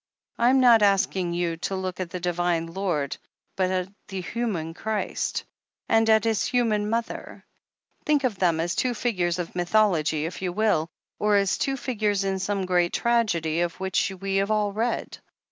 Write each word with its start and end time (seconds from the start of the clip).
I 0.39 0.49
am 0.49 0.59
not 0.59 0.81
asking 0.81 1.33
you 1.33 1.57
to 1.57 1.75
look 1.75 1.99
at 1.99 2.09
the 2.09 2.19
Divine 2.19 2.65
Lord, 2.73 3.17
but 3.55 3.69
at 3.69 3.87
the 4.07 4.21
human 4.21 4.73
Christ, 4.73 5.43
and 5.87 6.09
at 6.09 6.23
His 6.23 6.43
human 6.43 6.89
Mother. 6.89 7.45
Think 8.07 8.23
of 8.23 8.39
them 8.39 8.59
as 8.59 8.73
two 8.73 8.95
figures 8.95 9.37
of 9.37 9.55
mythology, 9.55 10.25
if 10.25 10.41
you 10.41 10.53
will— 10.53 10.89
or 11.19 11.35
as 11.35 11.55
two 11.55 11.77
figures 11.77 12.23
in 12.23 12.39
some 12.39 12.65
great 12.65 12.93
tragedy 12.93 13.61
of 13.61 13.79
which 13.79 14.11
we 14.19 14.37
have 14.37 14.49
all 14.49 14.73
read. 14.73 15.19